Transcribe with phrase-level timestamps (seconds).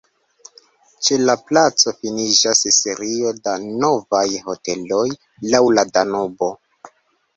[1.07, 3.55] Ĉe la placo finiĝas serio da
[3.85, 5.05] novaj hoteloj
[5.53, 6.51] laŭ la Danubo.